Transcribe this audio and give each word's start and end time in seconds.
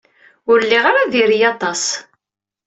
Ur 0.49 0.57
lliɣ 0.65 0.83
ara 0.91 1.11
diri-iyi 1.11 1.47
aṭas. 1.53 1.83